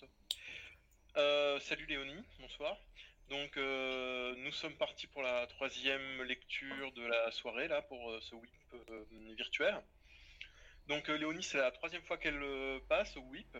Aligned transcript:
toi. 0.00 0.08
Euh, 1.16 1.60
salut 1.60 1.86
Léonie, 1.86 2.24
bonsoir. 2.38 2.76
Donc 3.28 3.56
euh, 3.56 4.34
nous 4.38 4.50
sommes 4.52 4.74
partis 4.76 5.06
pour 5.06 5.22
la 5.22 5.46
troisième 5.46 6.22
lecture 6.22 6.92
de 6.92 7.06
la 7.06 7.30
soirée 7.30 7.68
là 7.68 7.82
pour 7.82 8.10
euh, 8.10 8.20
ce 8.22 8.34
WIP 8.34 8.74
euh, 8.74 9.04
virtuel. 9.36 9.80
Donc 10.88 11.08
Léonie 11.08 11.42
c'est 11.42 11.58
la 11.58 11.70
troisième 11.70 12.02
fois 12.02 12.16
qu'elle 12.18 12.42
passe 12.88 13.16
au 13.16 13.20
WIP 13.20 13.58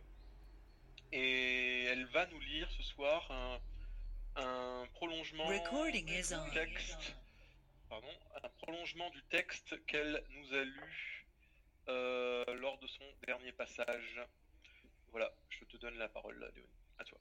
et 1.13 1.85
elle 1.85 2.07
va 2.07 2.27
nous 2.27 2.41
lire 2.41 2.71
ce 2.73 2.83
soir 2.83 3.31
un, 3.31 3.61
un 4.37 4.87
prolongement 4.95 5.47
Recording 5.47 6.09
is 6.09 6.35
on. 6.35 6.45
du 6.47 6.51
texte, 6.53 7.15
pardon, 7.89 8.09
un 8.43 8.49
prolongement 8.61 9.11
du 9.11 9.23
texte 9.25 9.85
qu'elle 9.87 10.25
nous 10.31 10.55
a 10.55 10.65
lu 10.65 11.27
lors 11.87 12.79
de 12.79 12.87
son 12.87 13.05
dernier 13.27 13.53
passage. 13.53 14.21
Voilà, 15.11 15.33
donne 15.81 15.99
la 15.99 16.09
parole 16.09 16.39
là, 16.39 16.49
Léonie. 16.55 16.69
À 16.99 17.05
toi. 17.05 17.19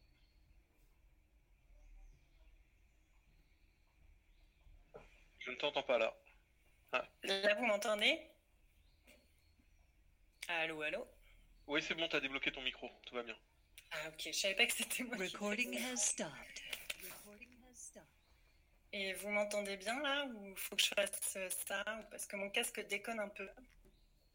Je 5.39 5.51
ne 5.51 5.55
t'entends 5.55 5.83
pas 5.83 5.97
là. 5.97 6.15
Là, 7.23 7.53
vous 7.55 7.65
m'entendez? 7.65 8.19
Allô, 10.47 10.81
allô? 10.81 11.07
Oui, 11.67 11.81
c'est 11.81 11.93
bon, 11.95 12.07
t'as 12.07 12.19
débloqué 12.19 12.51
ton 12.51 12.61
micro, 12.61 12.89
tout 13.05 13.15
va 13.15 13.23
bien. 13.23 13.37
Ah, 13.91 14.09
ok, 14.09 14.21
je 14.25 14.31
savais 14.31 14.55
pas 14.55 14.65
que 14.65 14.73
c'était 14.73 15.03
moi. 15.03 15.17
Recording 15.17 15.75
has 15.78 15.97
ça. 15.97 16.11
stopped. 16.14 16.61
Recording 17.03 17.50
has 17.64 17.75
stopped. 17.75 18.05
Et 18.91 19.14
vous 19.14 19.29
m'entendez 19.29 19.78
bien 19.78 20.00
là? 20.01 20.25
Ou 20.25 20.55
faut 20.55 20.75
que 20.75 20.81
je 20.81 20.89
fasse 20.95 21.36
euh, 21.37 21.50
ça? 21.50 21.83
Ou- 22.00 22.09
Parce 22.09 22.25
que 22.25 22.36
mon 22.36 22.50
casque 22.50 22.79
déconne 22.87 23.19
un 23.19 23.29
peu. 23.29 23.47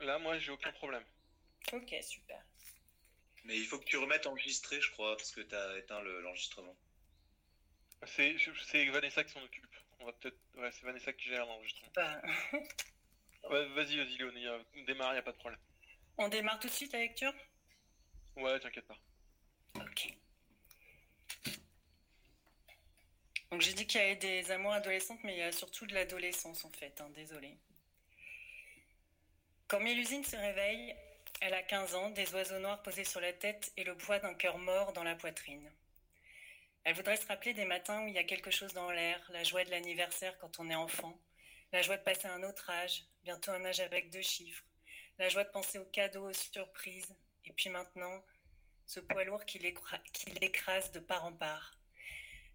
Là, 0.00 0.18
moi, 0.18 0.38
j'ai 0.38 0.52
aucun 0.52 0.72
problème. 0.72 1.04
Ok, 1.72 1.94
super. 2.02 2.43
Mais 3.44 3.56
il 3.56 3.66
faut 3.66 3.78
que 3.78 3.84
tu 3.84 3.96
remettes 3.98 4.26
enregistré, 4.26 4.80
je 4.80 4.90
crois, 4.92 5.16
parce 5.16 5.30
que 5.32 5.40
tu 5.42 5.54
as 5.54 5.78
éteint 5.78 6.00
le- 6.00 6.20
l'enregistrement. 6.22 6.76
C'est 8.06 8.36
Vanessa 8.90 9.24
qui 9.24 9.32
s'en 9.32 9.42
occupe. 9.42 9.66
On 10.00 10.06
va 10.06 10.12
peut-être. 10.12 10.38
Ouais, 10.54 10.70
c'est 10.72 10.84
Vanessa 10.84 11.12
qui 11.12 11.28
gère 11.28 11.46
l'enregistrement. 11.46 11.90
Bah, 11.94 12.22
Ouais, 13.50 13.68
vas-y, 13.74 13.96
vas-y, 13.98 14.16
Léonie, 14.16 14.46
euh, 14.46 14.58
démarre, 14.86 15.14
y 15.14 15.18
a 15.18 15.22
pas 15.22 15.32
de 15.32 15.36
problème. 15.36 15.60
on 16.16 16.28
démarre 16.28 16.58
tout 16.58 16.68
de 16.68 16.72
suite 16.72 16.92
la 16.92 17.00
lecture? 17.00 17.32
Ouais, 18.36 18.58
t'inquiète 18.58 18.86
pas. 18.86 18.98
Ok. 19.76 20.08
Donc 23.50 23.60
j'ai 23.60 23.74
dit 23.74 23.86
qu'il 23.86 24.00
y 24.00 24.04
avait 24.04 24.16
des 24.16 24.50
amours 24.50 24.72
adolescentes, 24.72 25.20
mais 25.24 25.34
il 25.34 25.38
y 25.38 25.42
a 25.42 25.52
surtout 25.52 25.86
de 25.86 25.94
l'adolescence 25.94 26.64
en 26.64 26.70
fait, 26.70 27.00
hein, 27.00 27.10
désolé. 27.10 27.56
Quand 29.68 29.80
Mélusine 29.80 30.24
se 30.24 30.36
réveille, 30.36 30.96
elle 31.40 31.54
a 31.54 31.62
15 31.62 31.94
ans, 31.94 32.10
des 32.10 32.32
oiseaux 32.34 32.58
noirs 32.58 32.82
posés 32.82 33.04
sur 33.04 33.20
la 33.20 33.32
tête 33.32 33.72
et 33.76 33.84
le 33.84 33.96
poids 33.96 34.18
d'un 34.18 34.34
cœur 34.34 34.58
mort 34.58 34.92
dans 34.92 35.04
la 35.04 35.14
poitrine. 35.14 35.70
Elle 36.84 36.94
voudrait 36.94 37.16
se 37.16 37.26
rappeler 37.26 37.54
des 37.54 37.64
matins 37.64 38.04
où 38.04 38.08
il 38.08 38.14
y 38.14 38.18
a 38.18 38.24
quelque 38.24 38.50
chose 38.50 38.74
dans 38.74 38.90
l'air, 38.90 39.20
la 39.30 39.42
joie 39.42 39.64
de 39.64 39.70
l'anniversaire 39.70 40.38
quand 40.38 40.60
on 40.60 40.68
est 40.68 40.74
enfant, 40.74 41.18
la 41.72 41.82
joie 41.82 41.96
de 41.96 42.02
passer 42.02 42.26
un 42.26 42.42
autre 42.42 42.68
âge, 42.70 43.04
bientôt 43.22 43.52
un 43.52 43.64
âge 43.64 43.80
avec 43.80 44.10
deux 44.10 44.22
chiffres, 44.22 44.64
la 45.18 45.28
joie 45.28 45.44
de 45.44 45.50
penser 45.50 45.78
aux 45.78 45.86
cadeaux, 45.86 46.28
aux 46.28 46.32
surprises, 46.32 47.14
et 47.46 47.52
puis 47.52 47.70
maintenant, 47.70 48.22
ce 48.86 49.00
poids 49.00 49.24
lourd 49.24 49.44
qui 49.44 49.58
l'écrase 49.58 50.92
de 50.92 51.00
part 51.00 51.24
en 51.24 51.32
part. 51.32 51.78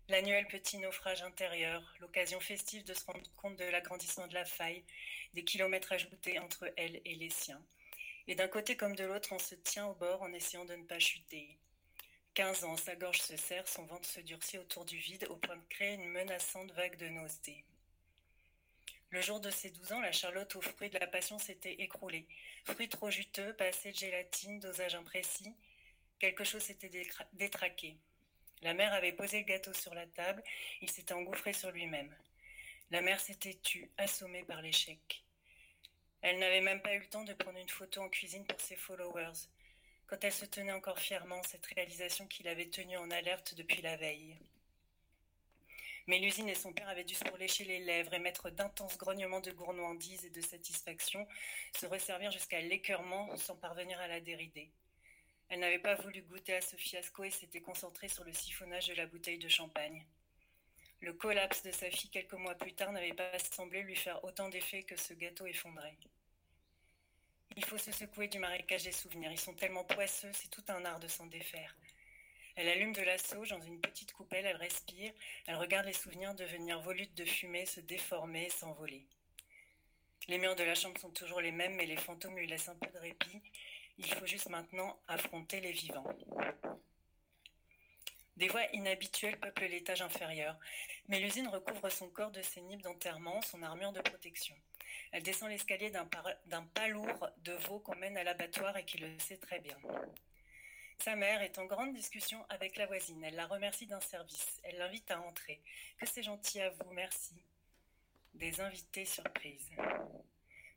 L'annuel 0.10 0.48
petit 0.48 0.78
naufrage 0.78 1.22
intérieur, 1.22 1.94
l'occasion 2.00 2.40
festive 2.40 2.84
de 2.84 2.94
se 2.94 3.06
rendre 3.06 3.32
compte 3.36 3.58
de 3.58 3.66
l'agrandissement 3.66 4.28
de 4.28 4.34
la 4.34 4.46
faille, 4.46 4.84
des 5.34 5.44
kilomètres 5.44 5.92
ajoutés 5.92 6.40
entre 6.40 6.72
elle 6.78 7.02
et 7.06 7.16
les 7.16 7.30
siens. 7.30 7.64
Et 8.30 8.36
d'un 8.36 8.48
côté 8.48 8.78
comme 8.78 8.96
de 8.96 9.04
l'autre, 9.04 9.30
on 9.32 9.40
se 9.40 9.56
tient 9.56 9.88
au 9.88 9.96
bord 9.96 10.22
en 10.22 10.32
essayant 10.34 10.64
de 10.64 10.76
ne 10.76 10.84
pas 10.84 11.00
chuter. 11.00 11.58
15 12.36 12.64
ans, 12.64 12.78
sa 12.78 12.96
gorge 12.96 13.20
se 13.20 13.36
serre, 13.36 13.68
son 13.68 13.86
ventre 13.86 14.08
se 14.08 14.20
durcit 14.20 14.60
autour 14.60 14.86
du 14.86 14.98
vide 14.98 15.26
au 15.32 15.36
point 15.36 15.58
de 15.58 15.68
créer 15.68 15.96
une 15.96 16.08
menaçante 16.10 16.72
vague 16.74 16.96
de 16.98 17.08
nausée. 17.08 17.66
Le 19.10 19.20
jour 19.22 19.40
de 19.40 19.50
ses 19.50 19.72
12 19.72 19.94
ans, 19.94 20.02
la 20.02 20.12
Charlotte 20.12 20.56
aux 20.56 20.62
fruits 20.62 20.92
de 20.92 21.00
la 21.00 21.08
passion 21.08 21.40
s'était 21.40 21.82
écroulée. 21.82 22.28
Fruits 22.66 22.88
trop 22.88 23.10
juteux, 23.10 23.52
pas 23.54 23.66
assez 23.66 23.92
de 23.92 23.98
gélatine, 23.98 24.60
dosage 24.60 24.94
imprécis, 24.94 25.56
Quelque 26.20 26.44
chose 26.44 26.62
s'était 26.62 26.92
détraqué. 27.34 27.98
La 28.62 28.76
mère 28.76 28.94
avait 28.94 29.14
posé 29.14 29.40
le 29.40 29.46
gâteau 29.46 29.74
sur 29.74 29.96
la 29.96 30.06
table, 30.06 30.44
il 30.82 30.92
s'était 30.92 31.14
engouffré 31.14 31.54
sur 31.54 31.72
lui-même. 31.72 32.14
La 32.92 33.02
mère 33.02 33.20
s'était 33.22 33.58
tue, 33.64 33.90
assommée 33.98 34.44
par 34.44 34.62
l'échec. 34.62 35.24
Elle 36.22 36.40
n'avait 36.40 36.62
même 36.62 36.82
pas 36.82 36.94
eu 36.96 37.00
le 37.00 37.10
temps 37.10 37.24
de 37.24 37.34
prendre 37.34 37.60
une 37.60 37.70
photo 37.70 38.02
en 38.02 38.10
cuisine 38.10 38.46
pour 38.46 38.60
ses 38.60 38.76
followers, 38.76 39.48
quand 40.08 40.24
elle 40.24 40.34
se 40.34 40.46
tenait 40.46 40.74
encore 40.74 41.00
fièrement 41.00 41.42
cette 41.44 41.66
réalisation 41.68 42.28
qu'il 42.28 42.48
avait 42.48 42.70
tenue 42.70 42.98
en 42.98 43.10
alerte 43.12 43.56
depuis 43.56 43.82
la 43.82 43.96
veille. 43.96 44.38
Mélusine 46.08 46.50
et 46.50 46.56
son 46.56 46.74
père 46.74 46.90
avaient 46.90 47.04
dû 47.04 47.14
se 47.14 47.38
lécher 47.38 47.66
les 47.66 47.80
lèvres, 47.80 48.16
émettre 48.16 48.50
d'intenses 48.50 48.98
grognements 48.98 49.42
de 49.42 49.52
gourmandise 49.52 50.26
et 50.26 50.32
de 50.32 50.42
satisfaction, 50.42 51.28
se 51.80 51.86
resservir 51.86 52.32
jusqu'à 52.32 52.62
l'écœurement 52.62 53.38
sans 53.38 53.56
parvenir 53.56 54.00
à 54.00 54.08
la 54.08 54.20
dérider. 54.20 54.72
Elle 55.50 55.60
n'avait 55.60 55.80
pas 55.80 55.96
voulu 55.96 56.24
goûter 56.24 56.56
à 56.56 56.62
ce 56.62 56.76
fiasco 56.76 57.24
et 57.24 57.30
s'était 57.30 57.62
concentrée 57.62 58.08
sur 58.08 58.24
le 58.24 58.34
siphonnage 58.34 58.88
de 58.88 58.96
la 58.96 59.06
bouteille 59.06 59.38
de 59.38 59.48
champagne. 59.48 60.04
Le 61.02 61.14
collapse 61.14 61.64
de 61.64 61.72
sa 61.72 61.90
fille 61.90 62.10
quelques 62.10 62.34
mois 62.34 62.56
plus 62.56 62.74
tard 62.74 62.92
n'avait 62.92 63.14
pas 63.14 63.40
semblé 63.40 63.82
lui 63.84 63.96
faire 63.96 64.24
autant 64.24 64.50
d'effet 64.50 64.84
que 64.84 64.98
ce 64.98 65.14
gâteau 65.14 65.46
effondré. 65.46 65.98
Il 67.56 67.66
faut 67.66 67.78
se 67.78 67.92
secouer 67.92 68.28
du 68.28 68.40
marécage 68.40 68.84
des 68.84 68.92
souvenirs. 68.92 69.32
Ils 69.32 69.40
sont 69.40 69.54
tellement 69.54 69.84
poisseux, 69.84 70.32
c'est 70.34 70.50
tout 70.50 70.64
un 70.68 70.84
art 70.86 71.00
de 71.00 71.08
s'en 71.08 71.26
défaire. 71.28 71.76
Elle 72.56 72.68
allume 72.68 72.94
de 72.94 73.02
la 73.02 73.18
sauge 73.18 73.50
dans 73.50 73.62
une 73.62 73.80
petite 73.80 74.12
coupelle, 74.12 74.46
elle 74.46 74.58
respire, 74.58 75.14
elle 75.48 75.56
regarde 75.56 75.86
les 75.86 75.94
souvenirs 75.94 76.36
devenir 76.36 76.82
volutes 76.82 77.16
de 77.16 77.24
fumée, 77.24 77.66
se 77.66 77.80
déformer, 77.80 78.50
s'envoler. 78.50 79.06
Les 80.28 80.38
murs 80.38 80.56
de 80.56 80.64
la 80.64 80.76
chambre 80.76 81.00
sont 81.00 81.12
toujours 81.12 81.40
les 81.40 81.54
mêmes, 81.54 81.76
mais 81.76 81.86
les 81.86 81.96
fantômes 81.96 82.38
lui 82.38 82.48
laissent 82.48 82.68
un 82.68 82.76
peu 82.76 82.92
de 82.92 83.00
répit. 83.00 83.42
Il 83.98 84.14
faut 84.14 84.26
juste 84.26 84.50
maintenant 84.50 85.00
affronter 85.08 85.62
les 85.62 85.72
vivants. 85.72 86.06
Des 88.40 88.48
voix 88.48 88.64
inhabituelles 88.72 89.38
peuplent 89.38 89.66
l'étage 89.66 90.02
inférieur. 90.02 90.58
Mélusine 91.10 91.50
recouvre 91.50 91.90
son 91.90 92.08
corps 92.08 92.32
de 92.32 92.42
ses 92.42 92.62
nippes 92.62 92.82
d'enterrement, 92.82 93.42
son 93.42 93.62
armure 93.64 93.92
de 93.92 94.00
protection. 94.00 94.56
Elle 95.12 95.24
descend 95.24 95.50
l'escalier 95.50 95.92
d'un 95.92 96.06
pas 96.06 96.88
lourd 96.88 97.30
de 97.40 97.52
veau 97.52 97.80
qu'on 97.80 97.98
mène 97.98 98.18
à 98.18 98.24
l'abattoir 98.24 98.78
et 98.78 98.86
qui 98.86 98.98
le 98.98 99.20
sait 99.20 99.36
très 99.36 99.60
bien. 99.60 99.78
Sa 101.00 101.18
mère 101.18 101.42
est 101.42 101.60
en 101.60 101.66
grande 101.66 101.94
discussion 101.94 102.46
avec 102.48 102.78
la 102.78 102.86
voisine. 102.86 103.22
Elle 103.26 103.36
la 103.36 103.46
remercie 103.46 103.88
d'un 103.88 104.00
service. 104.00 104.62
Elle 104.64 104.78
l'invite 104.78 105.12
à 105.12 105.20
entrer. 105.20 105.62
Que 105.98 106.06
c'est 106.06 106.24
gentil 106.24 106.62
à 106.62 106.70
vous, 106.70 106.92
merci. 106.94 107.44
Des 108.36 108.62
invités 108.62 109.04
surprises. 109.04 109.70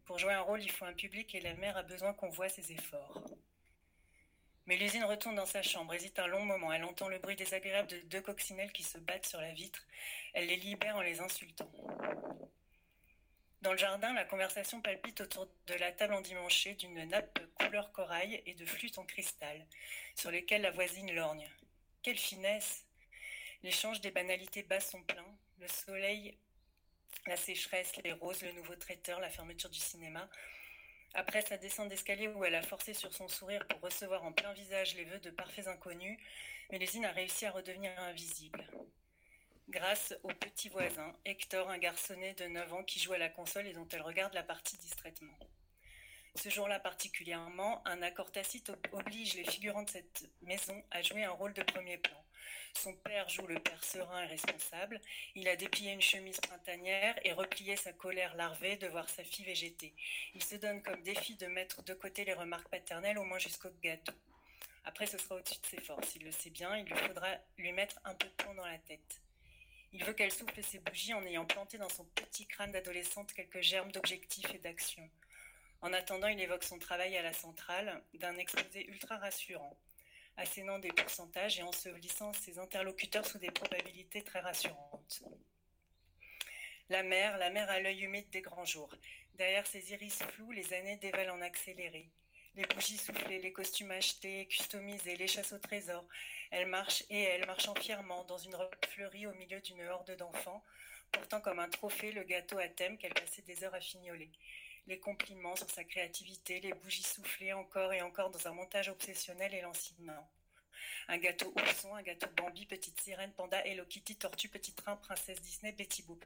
Pour 0.05 0.19
jouer 0.19 0.33
un 0.33 0.41
rôle, 0.41 0.65
il 0.65 0.71
faut 0.71 0.85
un 0.85 0.95
public 0.95 1.33
et 1.37 1.41
la 1.41 1.55
mère 1.55 1.77
a 1.77 1.85
besoin 1.85 2.13
qu'on 2.13 2.31
voit 2.31 2.49
ses 2.49 2.73
efforts. 2.73 3.23
Mélusine 4.67 5.05
retourne 5.05 5.35
dans 5.35 5.47
sa 5.47 5.63
chambre, 5.63 5.93
hésite 5.93 6.19
un 6.21 6.29
long 6.29 6.45
moment. 6.45 6.73
Elle 6.73 6.85
entend 6.85 7.09
le 7.09 7.19
bruit 7.19 7.35
désagréable 7.35 7.89
de 7.89 7.99
deux 8.03 8.21
coccinelles 8.21 8.73
qui 8.73 8.85
se 8.85 8.99
battent 8.99 9.27
sur 9.27 9.41
la 9.41 9.53
vitre. 9.53 9.87
Elle 10.35 10.47
les 10.47 10.57
libère 10.57 10.97
en 10.97 11.01
les 11.01 11.21
insultant. 11.21 11.71
Dans 13.63 13.73
le 13.73 13.79
jardin, 13.79 14.13
la 14.13 14.25
conversation 14.25 14.81
palpite 14.81 15.21
autour 15.21 15.49
de 15.67 15.75
la 15.75 15.93
table 15.93 16.15
endimanchée 16.15 16.75
d'une 16.75 17.05
nappe 17.05 17.41
couleur 17.55 17.93
corail 17.93 18.43
et 18.47 18.55
de 18.55 18.67
flûtes 18.67 18.99
en 18.99 19.05
cristal, 19.05 19.67
sur 20.17 20.31
lesquelles 20.31 20.63
la 20.63 20.71
voisine 20.71 21.13
lorgne. 21.13 21.49
Quelle 22.03 22.19
finesse 22.19 22.85
L'échange 23.63 24.01
des 24.01 24.11
banalités 24.11 24.65
basses 24.65 24.91
sont 24.91 25.03
pleins. 25.03 25.37
Le 25.61 25.69
soleil, 25.69 26.37
la 27.27 27.37
sécheresse, 27.37 27.93
les 28.03 28.13
roses, 28.13 28.43
le 28.43 28.53
nouveau 28.53 28.75
traiteur, 28.75 29.21
la 29.21 29.31
fermeture 29.31 29.71
du 29.71 29.79
cinéma. 29.79 30.29
Après 31.15 31.43
sa 31.43 31.59
descente 31.59 31.89
d'escalier 31.91 32.29
où 32.29 32.45
elle 32.45 32.55
a 32.55 32.63
forcé 32.63 32.95
sur 32.95 33.13
son 33.13 33.29
sourire 33.29 33.67
pour 33.69 33.81
recevoir 33.81 34.25
en 34.25 34.33
plein 34.33 34.53
visage 34.55 34.95
les 34.95 35.05
vœux 35.05 35.19
de 35.19 35.31
parfaits 35.31 35.69
inconnus, 35.69 36.19
Mélésine 36.71 37.05
a 37.05 37.13
réussi 37.13 37.45
à 37.45 37.51
redevenir 37.51 37.93
invisible. 38.01 38.67
Grâce 39.69 40.15
au 40.23 40.29
petit 40.29 40.69
voisin, 40.71 41.15
Hector, 41.25 41.71
un 41.71 41.79
garçonnet 41.79 42.35
de 42.35 42.47
9 42.47 42.73
ans 42.73 42.85
qui 42.85 42.99
joue 42.99 43.13
à 43.13 43.19
la 43.19 43.29
console 43.29 43.67
et 43.67 43.73
dont 43.73 43.87
elle 43.93 44.03
regarde 44.03 44.35
la 44.35 44.43
partie 44.43 44.77
distraitement. 44.79 45.37
Ce 46.35 46.49
jour-là 46.49 46.81
particulièrement, 46.81 47.87
un 47.87 48.01
accord 48.01 48.33
tacite 48.33 48.71
ob- 48.71 48.87
oblige 48.93 49.35
les 49.35 49.45
figurants 49.45 49.83
de 49.83 49.91
cette 49.91 50.25
maison 50.41 50.83
à 50.91 51.03
jouer 51.03 51.25
un 51.25 51.31
rôle 51.31 51.53
de 51.53 51.63
premier 51.63 51.99
plan. 51.99 52.25
Son 52.75 52.95
père 52.95 53.29
joue 53.29 53.47
le 53.47 53.59
père 53.59 53.83
serein 53.85 54.23
et 54.23 54.27
responsable. 54.27 55.01
Il 55.35 55.49
a 55.49 55.57
déplié 55.57 55.93
une 55.93 56.01
chemise 56.01 56.41
printanière 56.41 57.19
et 57.25 57.33
replié 57.33 57.77
sa 57.77 57.93
colère 57.93 58.35
larvée 58.37 58.77
de 58.77 58.87
voir 58.89 59.09
sa 59.09 59.25
fille 59.25 59.45
végéter. 59.45 59.95
Il 60.35 60.43
se 60.43 60.57
donne 60.57 60.83
comme 60.83 61.03
défi 61.03 61.37
de 61.37 61.47
mettre 61.47 61.83
de 61.83 61.95
côté 61.95 62.25
les 62.25 62.35
remarques 62.35 62.69
paternelles, 62.69 63.19
au 63.19 63.25
moins 63.25 63.39
jusqu'au 63.39 63.71
gâteau. 63.83 64.13
Après, 64.85 65.07
ce 65.07 65.19
sera 65.19 65.37
au-dessus 65.37 65.61
de 65.61 65.67
ses 65.67 65.81
forces. 65.81 66.17
Il 66.17 66.25
le 66.25 66.33
sait 66.33 66.51
bien, 66.51 66.77
il 66.77 66.85
lui 66.85 66.97
faudra 66.97 67.29
lui 67.57 67.73
mettre 67.73 68.01
un 68.05 68.15
peu 68.15 68.27
de 68.27 68.33
plomb 68.33 68.55
dans 68.55 68.67
la 68.67 68.79
tête. 68.79 69.23
Il 69.93 70.05
veut 70.05 70.15
qu'elle 70.15 70.33
souffle 70.33 70.63
ses 70.63 70.79
bougies 70.79 71.15
en 71.15 71.25
ayant 71.25 71.45
planté 71.45 71.77
dans 71.77 71.89
son 71.89 72.05
petit 72.05 72.47
crâne 72.47 72.73
d'adolescente 72.73 73.33
quelques 73.35 73.61
germes 73.61 73.93
d'objectifs 73.93 74.53
et 74.55 74.59
d'action. 74.59 75.09
En 75.83 75.93
attendant, 75.93 76.29
il 76.29 76.41
évoque 76.41 76.65
son 76.65 76.79
travail 76.79 77.17
à 77.17 77.23
la 77.23 77.33
centrale 77.33 78.03
d'un 78.15 78.37
exposé 78.39 78.89
ultra 78.89 79.19
rassurant. 79.19 79.77
Assénant 80.37 80.79
des 80.79 80.93
pourcentages 80.93 81.59
et 81.59 81.63
ensevelissant 81.63 82.33
ses 82.33 82.59
interlocuteurs 82.59 83.27
sous 83.27 83.39
des 83.39 83.51
probabilités 83.51 84.23
très 84.23 84.41
rassurantes. 84.41 85.23
La 86.89 87.03
mer, 87.03 87.39
la 87.39 87.51
mer 87.51 87.71
à 87.71 87.81
l'œil 87.81 88.05
humide 88.05 88.29
des 88.31 88.43
grands 88.43 88.65
jours. 88.65 88.95
Derrière 89.35 89.67
ses 89.67 89.93
iris 89.93 90.19
flous, 90.23 90.53
les 90.53 90.73
années 90.75 90.97
dévalent 90.97 91.37
en 91.37 91.41
accéléré. 91.41 92.11
Les 92.55 92.67
bougies 92.67 92.99
soufflées, 92.99 93.39
les 93.39 93.53
costumes 93.53 93.93
achetés, 93.93 94.47
customisés, 94.47 95.17
les 95.17 95.27
chasses 95.27 95.53
au 95.53 95.59
trésor. 95.59 96.05
Elle 96.51 96.67
marche 96.67 97.03
et 97.09 97.23
elle, 97.23 97.47
marchant 97.47 97.75
fièrement 97.75 98.25
dans 98.25 98.37
une 98.37 98.55
robe 98.55 98.75
fleurie 98.91 99.27
au 99.27 99.33
milieu 99.33 99.61
d'une 99.63 99.81
horde 99.89 100.15
d'enfants, 100.17 100.63
portant 101.13 101.41
comme 101.41 101.61
un 101.61 101.71
trophée 101.71 102.13
le 102.13 102.25
gâteau 102.25 102.59
à 102.59 102.69
thème 102.69 102.99
qu'elle 102.99 103.15
passait 103.15 103.43
des 103.43 103.65
heures 103.65 103.75
à 103.75 103.81
fignoler. 103.81 104.31
Les 104.87 104.99
compliments 104.99 105.57
sur 105.57 105.71
sa 105.71 105.85
créativité, 105.85 106.61
les 106.61 106.73
bougies 106.73 107.03
soufflées 107.03 107.53
encore 107.53 107.93
et 107.93 108.03
encore 108.03 108.31
dans 108.31 108.49
un 108.49 108.53
montage 108.53 108.89
obsessionnel 108.89 109.55
et 109.55 109.61
lancinant. 109.61 110.29
Un 111.09 111.19
gâteau 111.19 111.53
ourson, 111.57 111.95
un 111.95 112.03
gâteau 112.03 112.27
Bambi, 112.37 112.67
petite 112.67 113.01
sirène, 113.01 113.33
panda, 113.33 113.65
Hello 113.67 113.85
Kitty, 113.85 114.17
tortue, 114.17 114.49
petit 114.49 114.73
train, 114.73 114.97
princesse 114.97 115.41
Disney, 115.41 115.73
Betty 115.73 116.03
Boop. 116.03 116.25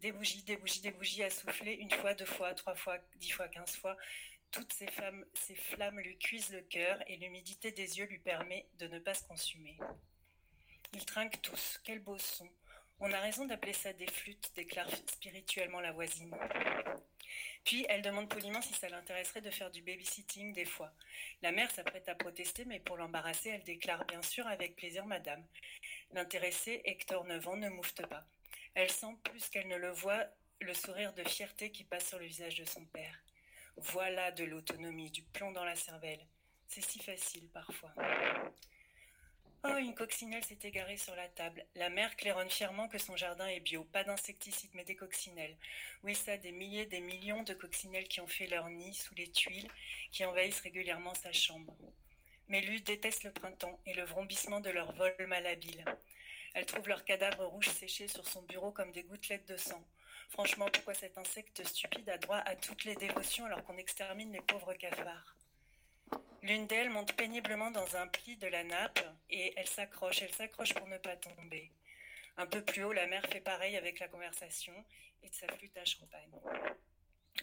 Des 0.00 0.12
bougies, 0.12 0.42
des 0.42 0.56
bougies, 0.56 0.80
des 0.80 0.90
bougies 0.90 1.22
à 1.22 1.30
souffler 1.30 1.74
une 1.74 1.90
fois, 1.90 2.14
deux 2.14 2.26
fois, 2.26 2.54
trois 2.54 2.74
fois, 2.74 2.98
dix 3.16 3.30
fois, 3.30 3.48
quinze 3.48 3.76
fois. 3.76 3.96
Toutes 4.50 4.72
ces, 4.72 4.88
femmes, 4.88 5.24
ces 5.34 5.54
flammes 5.54 6.00
lui 6.00 6.18
cuisent 6.18 6.52
le 6.52 6.62
cœur 6.62 6.98
et 7.06 7.16
l'humidité 7.16 7.70
des 7.70 7.98
yeux 7.98 8.06
lui 8.06 8.18
permet 8.18 8.66
de 8.78 8.88
ne 8.88 8.98
pas 8.98 9.14
se 9.14 9.24
consumer. 9.24 9.78
Ils 10.92 11.04
trinquent 11.04 11.40
tous. 11.40 11.80
Quel 11.84 12.00
beau 12.00 12.18
son. 12.18 12.48
On 13.02 13.10
a 13.12 13.20
raison 13.20 13.46
d'appeler 13.46 13.72
ça 13.72 13.94
des 13.94 14.06
flûtes, 14.06 14.52
déclare 14.54 14.90
spirituellement 15.06 15.80
la 15.80 15.92
voisine. 15.92 16.36
Puis 17.64 17.86
elle 17.88 18.02
demande 18.02 18.28
poliment 18.28 18.60
si 18.60 18.74
ça 18.74 18.90
l'intéresserait 18.90 19.40
de 19.40 19.50
faire 19.50 19.70
du 19.70 19.80
babysitting 19.80 20.52
des 20.52 20.66
fois. 20.66 20.92
La 21.40 21.50
mère 21.50 21.70
s'apprête 21.70 22.08
à 22.10 22.14
protester, 22.14 22.66
mais 22.66 22.78
pour 22.78 22.98
l'embarrasser, 22.98 23.50
elle 23.50 23.64
déclare 23.64 24.04
bien 24.04 24.20
sûr 24.22 24.46
avec 24.46 24.76
plaisir 24.76 25.06
madame. 25.06 25.42
L'intéressé, 26.12 26.82
Hector 26.84 27.24
9 27.24 27.48
ans, 27.48 27.56
ne 27.56 27.70
moufte 27.70 28.06
pas. 28.06 28.26
Elle 28.74 28.90
sent 28.90 29.16
plus 29.24 29.48
qu'elle 29.48 29.68
ne 29.68 29.76
le 29.76 29.90
voit 29.90 30.26
le 30.60 30.74
sourire 30.74 31.14
de 31.14 31.24
fierté 31.24 31.72
qui 31.72 31.84
passe 31.84 32.08
sur 32.08 32.18
le 32.18 32.26
visage 32.26 32.56
de 32.56 32.64
son 32.66 32.84
père. 32.84 33.18
Voilà 33.76 34.30
de 34.30 34.44
l'autonomie, 34.44 35.10
du 35.10 35.22
plomb 35.22 35.52
dans 35.52 35.64
la 35.64 35.76
cervelle. 35.76 36.26
C'est 36.66 36.84
si 36.84 36.98
facile 36.98 37.48
parfois. 37.48 37.94
Oh, 39.62 39.76
une 39.76 39.94
coccinelle 39.94 40.42
s'est 40.42 40.58
égarée 40.62 40.96
sur 40.96 41.14
la 41.14 41.28
table. 41.28 41.66
La 41.74 41.90
mère 41.90 42.16
claironne 42.16 42.48
fièrement 42.48 42.88
que 42.88 42.96
son 42.96 43.14
jardin 43.16 43.46
est 43.46 43.60
bio. 43.60 43.84
Pas 43.84 44.04
d'insecticides, 44.04 44.70
mais 44.72 44.84
des 44.84 44.96
coccinelles. 44.96 45.58
Oui, 46.02 46.14
ça, 46.14 46.38
des 46.38 46.50
milliers, 46.50 46.86
des 46.86 47.00
millions 47.00 47.42
de 47.42 47.52
coccinelles 47.52 48.08
qui 48.08 48.22
ont 48.22 48.26
fait 48.26 48.46
leur 48.46 48.70
nid 48.70 48.94
sous 48.94 49.14
les 49.16 49.30
tuiles, 49.30 49.68
qui 50.12 50.24
envahissent 50.24 50.60
régulièrement 50.60 51.14
sa 51.14 51.32
chambre. 51.34 51.76
Mais 52.48 52.62
déteste 52.80 53.24
le 53.24 53.32
printemps 53.32 53.78
et 53.84 53.92
le 53.92 54.04
vrombissement 54.04 54.60
de 54.60 54.70
leur 54.70 54.92
vol 54.94 55.14
malhabile. 55.28 55.84
Elle 56.54 56.64
trouve 56.64 56.88
leurs 56.88 57.04
cadavres 57.04 57.44
rouges 57.44 57.68
séchés 57.68 58.08
sur 58.08 58.26
son 58.26 58.42
bureau 58.42 58.72
comme 58.72 58.92
des 58.92 59.02
gouttelettes 59.02 59.46
de 59.46 59.58
sang. 59.58 59.86
Franchement, 60.30 60.68
pourquoi 60.72 60.94
cet 60.94 61.18
insecte 61.18 61.62
stupide 61.66 62.08
a 62.08 62.16
droit 62.16 62.38
à 62.38 62.56
toutes 62.56 62.84
les 62.84 62.96
dévotions 62.96 63.44
alors 63.44 63.62
qu'on 63.64 63.76
extermine 63.76 64.32
les 64.32 64.40
pauvres 64.40 64.74
cafards? 64.74 65.36
L'une 66.42 66.66
d'elles 66.66 66.90
monte 66.90 67.12
péniblement 67.14 67.70
dans 67.70 67.96
un 67.96 68.06
pli 68.06 68.36
de 68.36 68.46
la 68.46 68.64
nappe 68.64 69.04
et 69.28 69.52
elle 69.56 69.68
s'accroche, 69.68 70.22
elle 70.22 70.32
s'accroche 70.32 70.74
pour 70.74 70.88
ne 70.88 70.98
pas 70.98 71.16
tomber. 71.16 71.70
Un 72.36 72.46
peu 72.46 72.64
plus 72.64 72.84
haut, 72.84 72.92
la 72.92 73.06
mère 73.06 73.26
fait 73.26 73.40
pareil 73.40 73.76
avec 73.76 74.00
la 74.00 74.08
conversation 74.08 74.72
et 75.22 75.28
de 75.28 75.34
sa 75.34 75.46
flûte 75.48 75.76
à 75.76 75.84
champagne. 75.84 76.32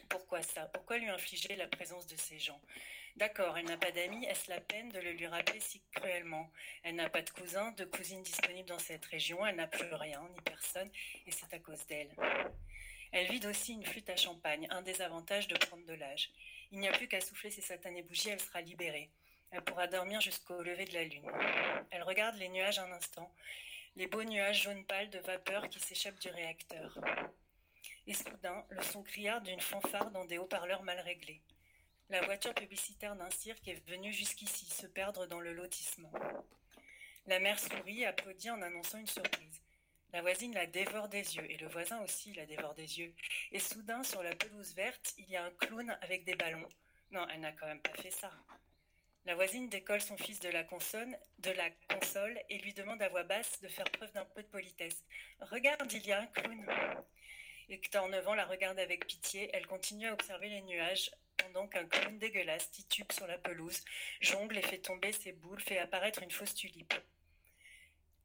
Pourquoi 0.10 0.42
ça? 0.42 0.66
Pourquoi 0.74 0.98
lui 0.98 1.10
infliger 1.10 1.56
la 1.56 1.68
présence 1.68 2.08
de 2.08 2.16
ces 2.16 2.40
gens? 2.40 2.62
D'accord, 3.16 3.58
elle 3.58 3.66
n'a 3.66 3.78
pas 3.78 3.92
d'amis, 3.92 4.25
est-ce 4.25 4.50
la 4.50 4.62
peine 4.62 4.90
de 4.90 5.00
le 5.00 5.12
lui 5.12 5.28
rappeler 5.28 5.60
si 5.60 5.81
cruellement? 5.96 6.52
Elle 6.84 6.96
n'a 6.96 7.10
pas 7.10 7.22
de 7.22 7.30
cousins, 7.30 7.72
de 7.72 7.86
cousines 7.86 8.22
disponibles 8.22 8.69
dans 8.69 8.80
cette 8.80 9.06
région, 9.06 9.46
elle 9.46 9.56
n'a 9.56 9.68
plus 9.68 9.94
rien, 9.94 10.28
ni 10.34 10.42
personne, 10.42 10.90
et 11.25 11.31
c'est 11.31 11.52
à 11.54 11.60
cause 11.60 11.84
d'elle. 11.88 12.16
Elle 13.12 13.31
vide 13.31 13.46
aussi 13.46 13.74
une 13.74 13.86
flûte 13.86 14.10
à 14.10 14.18
champagne, 14.18 14.68
un 14.69 14.81
des 14.81 15.02
avantages 15.02 15.48
de 15.48 15.58
prendre 15.58 15.86
de 15.86 15.94
l'âge. 15.94 16.30
Il 16.72 16.80
n'y 16.80 16.88
a 16.88 16.92
plus 16.92 17.08
qu'à 17.08 17.22
souffler 17.22 17.50
ses 17.50 17.62
satanées 17.62 18.04
bougies, 18.04 18.30
elle 18.30 18.42
sera 18.42 18.62
libérée. 18.62 19.10
Elle 19.52 19.64
pourra 19.64 19.88
dormir 19.88 20.19
jusqu'au 20.19 20.62
lever 20.62 20.86
de 20.86 20.94
la 20.94 21.04
lune. 21.04 21.31
Elle 21.92 22.04
regarde 22.04 22.36
les 22.36 22.50
nuages 22.50 22.80
un 22.80 22.92
instant, 22.92 23.34
les 23.96 24.08
beaux 24.08 24.24
nuages 24.24 24.64
jaune 24.64 24.86
pâle 24.86 25.10
de 25.10 25.19
vapeur 25.19 25.69
qui 25.69 25.80
s'échappent 25.80 26.19
du 26.19 26.30
réacteur. 26.30 27.00
Et 28.06 28.14
soudain, 28.14 28.66
le 28.69 28.81
son 28.84 29.04
criard 29.04 29.42
d'une 29.42 29.62
fanfare 29.62 30.12
dans 30.12 30.25
des 30.25 30.38
haut-parleurs 30.38 30.84
mal 30.84 31.00
réglés. 31.00 31.42
La 32.10 32.22
voiture 32.22 32.54
publicitaire 32.54 33.16
d'un 33.16 33.30
cirque 33.30 33.68
est 33.68 33.86
venue 33.88 34.14
jusqu'ici, 34.14 34.66
se 34.66 34.88
perdre 34.88 35.25
dans 35.25 35.40
le 35.40 35.54
lotissement. 35.54 36.12
La 37.25 37.40
mère 37.40 37.60
sourit 37.60 38.06
applaudit 38.06 38.50
en 38.50 38.62
annonçant 38.62 38.98
une 38.98 39.08
surprise. 39.08 39.62
La 40.13 40.21
voisine 40.21 40.54
la 40.54 40.65
dévore 40.65 41.09
des 41.09 41.36
yeux, 41.36 41.51
et 41.51 41.57
le 41.57 41.68
voisin 41.68 42.01
aussi 42.01 42.33
la 42.33 42.45
dévore 42.45 42.74
des 42.74 43.00
yeux. 43.00 43.13
Et 43.51 43.59
soudain, 43.59 44.04
sur 44.04 44.24
la 44.24 44.36
pelouse 44.36 44.74
verte, 44.74 45.13
il 45.18 45.30
y 45.30 45.36
a 45.36 45.44
un 45.44 45.51
clown 45.51 45.98
avec 46.01 46.24
des 46.24 46.36
ballons. 46.36 46.68
Non, 47.12 47.27
elle 47.27 47.42
n'a 47.42 47.51
quand 47.51 47.68
même 47.68 47.81
pas 47.81 47.94
fait 48.01 48.12
ça. 48.12 48.31
La 49.25 49.36
voisine 49.36 49.68
décolle 49.68 50.00
son 50.00 50.18
fils 50.18 50.39
de 50.39 50.48
la, 50.48 50.63
console, 50.63 51.18
de 51.39 51.51
la 51.51 51.69
console 51.89 52.39
et 52.50 52.59
lui 52.59 52.74
demande 52.74 53.01
à 53.01 53.09
voix 53.09 53.24
basse 53.24 53.59
de 53.59 53.68
faire 53.68 53.89
preuve 53.92 54.12
d'un 54.13 54.24
peu 54.24 54.42
de 54.42 54.48
politesse. 54.48 55.04
Regarde, 55.42 55.92
il 55.92 56.06
y 56.06 56.13
a 56.13 56.21
un 56.21 56.27
clown. 56.27 56.65
Hector 57.68 58.07
9 58.07 58.27
ans 58.30 58.36
la 58.36 58.45
regarde 58.45 58.80
avec 58.80 59.06
pitié. 59.06 59.50
Elle 59.51 59.68
continue 59.68 60.07
à 60.07 60.13
observer 60.13 60.48
les 60.48 60.62
nuages 60.62 61.12
pendant 61.36 61.68
qu'un 61.68 61.86
clown 61.86 62.18
dégueulasse 62.18 62.71
titube 62.71 63.12
sur 63.12 63.27
la 63.27 63.38
pelouse, 63.38 63.83
jongle 64.21 64.57
et 64.57 64.62
fait 64.62 64.80
tomber 64.80 65.12
ses 65.12 65.33
boules, 65.33 65.62
fait 65.62 65.77
apparaître 65.77 66.24
une 66.24 66.31
fausse 66.31 66.56
tulipe. 66.56 66.94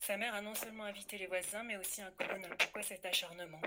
Sa 0.02 0.16
mère 0.16 0.34
a 0.34 0.40
non 0.42 0.56
seulement 0.56 0.82
invité 0.82 1.16
les 1.16 1.28
voisins, 1.28 1.62
mais 1.62 1.76
aussi 1.76 2.02
un 2.02 2.10
clown. 2.10 2.44
Pourquoi 2.58 2.82
cet 2.82 3.06
acharnement? 3.06 3.60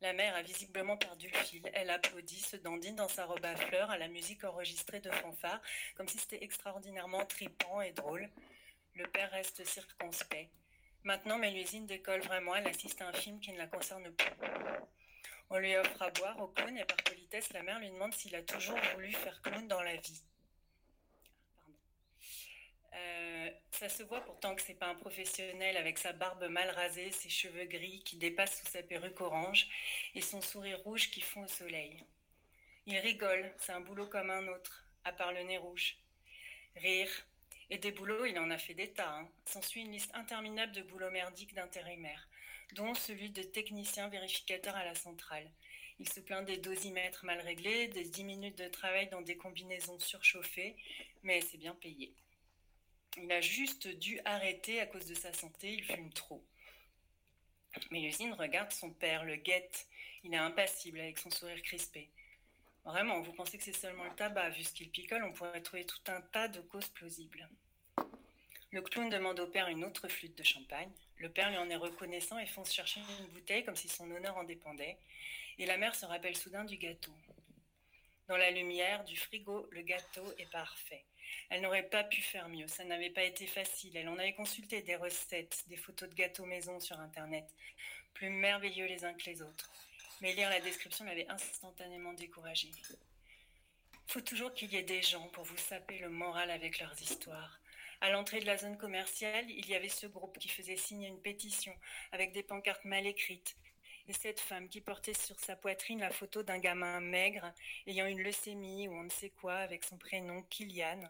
La 0.00 0.12
mère 0.12 0.34
a 0.34 0.42
visiblement 0.42 0.96
perdu 0.96 1.28
le 1.28 1.38
fil. 1.38 1.62
Elle 1.74 1.90
applaudit, 1.90 2.40
se 2.40 2.56
dandine 2.56 2.96
dans 2.96 3.06
sa 3.06 3.24
robe 3.24 3.44
à 3.44 3.54
fleurs 3.54 3.92
à 3.92 3.98
la 3.98 4.08
musique 4.08 4.42
enregistrée 4.42 4.98
de 4.98 5.12
fanfare, 5.12 5.62
comme 5.94 6.08
si 6.08 6.18
c'était 6.18 6.42
extraordinairement 6.42 7.24
tripant 7.24 7.82
et 7.82 7.92
drôle. 7.92 8.28
Le 8.94 9.06
père 9.06 9.30
reste 9.30 9.64
circonspect. 9.64 10.50
Maintenant, 11.04 11.38
Mélusine 11.38 11.86
décolle 11.86 12.22
vraiment. 12.22 12.56
Elle 12.56 12.66
assiste 12.66 13.00
à 13.00 13.06
un 13.06 13.12
film 13.12 13.38
qui 13.38 13.52
ne 13.52 13.58
la 13.58 13.68
concerne 13.68 14.10
plus. 14.10 14.32
On 15.50 15.58
lui 15.58 15.76
offre 15.76 16.02
à 16.02 16.10
boire 16.10 16.40
au 16.40 16.48
clown 16.48 16.76
et 16.76 16.84
par 16.84 16.96
politesse, 16.96 17.52
la 17.52 17.62
mère 17.62 17.78
lui 17.78 17.90
demande 17.90 18.12
s'il 18.12 18.34
a 18.34 18.42
toujours 18.42 18.80
voulu 18.94 19.12
faire 19.12 19.40
clown 19.40 19.68
dans 19.68 19.82
la 19.82 19.94
vie. 19.94 20.24
Euh, 22.94 23.50
ça 23.74 23.88
se 23.88 24.02
voit 24.04 24.20
pourtant 24.20 24.54
que 24.54 24.62
c'est 24.62 24.74
pas 24.74 24.88
un 24.88 24.94
professionnel 24.94 25.76
avec 25.76 25.98
sa 25.98 26.12
barbe 26.12 26.44
mal 26.48 26.70
rasée, 26.70 27.10
ses 27.10 27.28
cheveux 27.28 27.64
gris 27.64 28.02
qui 28.04 28.16
dépassent 28.16 28.60
sous 28.60 28.70
sa 28.70 28.82
perruque 28.82 29.20
orange 29.20 29.68
et 30.14 30.20
son 30.20 30.40
sourire 30.40 30.80
rouge 30.80 31.10
qui 31.10 31.20
fond 31.20 31.42
au 31.44 31.48
soleil. 31.48 32.04
Il 32.86 32.96
rigole, 32.98 33.52
c'est 33.58 33.72
un 33.72 33.80
boulot 33.80 34.06
comme 34.06 34.30
un 34.30 34.46
autre, 34.48 34.84
à 35.04 35.12
part 35.12 35.32
le 35.32 35.42
nez 35.42 35.58
rouge. 35.58 35.96
Rire. 36.76 37.10
Et 37.70 37.78
des 37.78 37.92
boulots, 37.92 38.26
il 38.26 38.38
en 38.38 38.50
a 38.50 38.58
fait 38.58 38.74
des 38.74 38.92
tas. 38.92 39.10
Hein. 39.10 39.28
S'ensuit 39.46 39.80
une 39.80 39.92
liste 39.92 40.14
interminable 40.14 40.72
de 40.72 40.82
boulots 40.82 41.10
merdiques 41.10 41.54
d'intérimaires, 41.54 42.28
dont 42.74 42.94
celui 42.94 43.30
de 43.30 43.42
technicien 43.42 44.08
vérificateur 44.08 44.76
à 44.76 44.84
la 44.84 44.94
centrale. 44.94 45.50
Il 45.98 46.08
se 46.08 46.20
plaint 46.20 46.44
des 46.44 46.58
dosimètres 46.58 47.24
mal 47.24 47.40
réglés, 47.40 47.88
des 47.88 48.04
dix 48.04 48.24
minutes 48.24 48.58
de 48.58 48.68
travail 48.68 49.08
dans 49.08 49.22
des 49.22 49.36
combinaisons 49.36 49.98
surchauffées, 49.98 50.76
mais 51.22 51.40
c'est 51.40 51.58
bien 51.58 51.74
payé. 51.74 52.14
Il 53.16 53.30
a 53.30 53.40
juste 53.40 53.86
dû 53.86 54.20
arrêter 54.24 54.80
à 54.80 54.86
cause 54.86 55.06
de 55.06 55.14
sa 55.14 55.32
santé, 55.32 55.72
il 55.72 55.84
fume 55.84 56.12
trop. 56.12 56.44
Mélusine 57.90 58.32
regarde 58.32 58.72
son 58.72 58.90
père, 58.90 59.24
le 59.24 59.36
guette. 59.36 59.86
Il 60.24 60.34
est 60.34 60.38
impassible 60.38 61.00
avec 61.00 61.18
son 61.18 61.30
sourire 61.30 61.60
crispé. 61.62 62.10
Vraiment, 62.84 63.20
vous 63.20 63.32
pensez 63.32 63.58
que 63.58 63.64
c'est 63.64 63.72
seulement 63.72 64.04
le 64.04 64.14
tabac 64.14 64.50
Vu 64.50 64.64
ce 64.64 64.72
qu'il 64.72 64.90
picole, 64.90 65.24
on 65.24 65.32
pourrait 65.32 65.62
trouver 65.62 65.84
tout 65.84 66.00
un 66.08 66.20
tas 66.20 66.48
de 66.48 66.60
causes 66.60 66.88
plausibles. 66.88 67.48
Le 68.70 68.82
clown 68.82 69.08
demande 69.08 69.38
au 69.40 69.46
père 69.46 69.68
une 69.68 69.84
autre 69.84 70.08
flûte 70.08 70.36
de 70.36 70.42
champagne. 70.42 70.90
Le 71.18 71.28
père 71.28 71.48
lui 71.50 71.58
en 71.58 71.70
est 71.70 71.76
reconnaissant 71.76 72.38
et 72.38 72.46
fonce 72.46 72.72
chercher 72.72 73.00
une 73.20 73.28
bouteille 73.28 73.64
comme 73.64 73.76
si 73.76 73.88
son 73.88 74.10
honneur 74.10 74.36
en 74.36 74.44
dépendait. 74.44 74.98
Et 75.58 75.66
la 75.66 75.76
mère 75.76 75.94
se 75.94 76.04
rappelle 76.06 76.36
soudain 76.36 76.64
du 76.64 76.76
gâteau. 76.76 77.12
Dans 78.26 78.36
la 78.38 78.50
lumière 78.50 79.04
du 79.04 79.16
frigo, 79.16 79.66
le 79.70 79.82
gâteau 79.82 80.24
est 80.38 80.50
parfait. 80.50 81.04
Elle 81.50 81.60
n'aurait 81.60 81.88
pas 81.88 82.04
pu 82.04 82.22
faire 82.22 82.48
mieux, 82.48 82.66
ça 82.66 82.84
n'avait 82.84 83.10
pas 83.10 83.22
été 83.22 83.46
facile. 83.46 83.96
Elle 83.96 84.08
en 84.08 84.18
avait 84.18 84.32
consulté 84.32 84.80
des 84.80 84.96
recettes, 84.96 85.64
des 85.66 85.76
photos 85.76 86.08
de 86.08 86.14
gâteaux 86.14 86.46
maison 86.46 86.80
sur 86.80 86.98
Internet, 87.00 87.44
plus 88.14 88.30
merveilleux 88.30 88.86
les 88.86 89.04
uns 89.04 89.12
que 89.12 89.28
les 89.28 89.42
autres. 89.42 89.70
Mais 90.22 90.32
lire 90.32 90.48
la 90.48 90.60
description 90.60 91.04
l'avait 91.04 91.28
instantanément 91.28 92.14
découragée. 92.14 92.70
Faut 94.06 94.22
toujours 94.22 94.54
qu'il 94.54 94.72
y 94.72 94.76
ait 94.76 94.82
des 94.82 95.02
gens 95.02 95.28
pour 95.28 95.44
vous 95.44 95.56
saper 95.58 95.98
le 95.98 96.08
moral 96.08 96.50
avec 96.50 96.78
leurs 96.78 97.00
histoires. 97.02 97.60
À 98.00 98.10
l'entrée 98.10 98.40
de 98.40 98.46
la 98.46 98.56
zone 98.56 98.78
commerciale, 98.78 99.50
il 99.50 99.66
y 99.68 99.74
avait 99.74 99.88
ce 99.88 100.06
groupe 100.06 100.38
qui 100.38 100.48
faisait 100.48 100.76
signer 100.76 101.08
une 101.08 101.20
pétition 101.20 101.74
avec 102.12 102.32
des 102.32 102.42
pancartes 102.42 102.84
mal 102.84 103.06
écrites. 103.06 103.56
Et 104.06 104.12
cette 104.12 104.40
femme 104.40 104.68
qui 104.68 104.82
portait 104.82 105.14
sur 105.14 105.38
sa 105.40 105.56
poitrine 105.56 106.00
la 106.00 106.10
photo 106.10 106.42
d'un 106.42 106.58
gamin 106.58 107.00
maigre 107.00 107.52
ayant 107.86 108.06
une 108.06 108.22
leucémie 108.22 108.86
ou 108.86 108.92
on 108.92 109.04
ne 109.04 109.10
sait 109.10 109.30
quoi 109.30 109.54
avec 109.54 109.82
son 109.82 109.96
prénom 109.96 110.42
Kylian. 110.50 111.00